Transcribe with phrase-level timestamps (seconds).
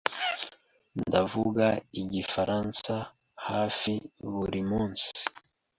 [1.05, 1.65] Ndavuga
[2.01, 2.93] Igifaransa
[3.47, 3.93] hafi
[4.31, 5.11] buri munsi.